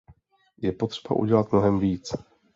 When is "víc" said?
1.79-2.11